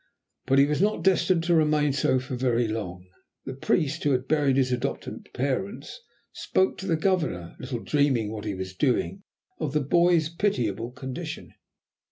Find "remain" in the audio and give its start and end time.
1.53-1.93